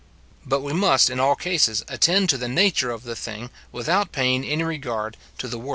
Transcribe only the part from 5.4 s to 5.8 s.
the word.